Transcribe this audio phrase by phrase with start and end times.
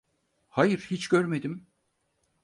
[0.49, 1.67] Hayır, hiç görmedim.